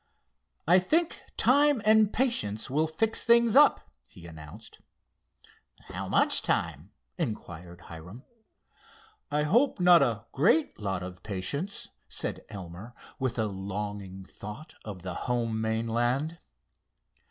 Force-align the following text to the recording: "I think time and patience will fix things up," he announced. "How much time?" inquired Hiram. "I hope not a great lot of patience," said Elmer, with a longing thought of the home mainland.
"I 0.67 0.79
think 0.79 1.21
time 1.37 1.79
and 1.85 2.11
patience 2.11 2.71
will 2.71 2.87
fix 2.87 3.23
things 3.23 3.55
up," 3.55 3.87
he 4.07 4.25
announced. 4.25 4.79
"How 5.89 6.07
much 6.07 6.41
time?" 6.41 6.89
inquired 7.19 7.81
Hiram. 7.81 8.23
"I 9.29 9.43
hope 9.43 9.79
not 9.79 10.01
a 10.01 10.25
great 10.31 10.79
lot 10.79 11.03
of 11.03 11.21
patience," 11.21 11.89
said 12.09 12.43
Elmer, 12.49 12.95
with 13.19 13.37
a 13.37 13.45
longing 13.45 14.23
thought 14.25 14.73
of 14.83 15.03
the 15.03 15.13
home 15.13 15.61
mainland. 15.61 16.39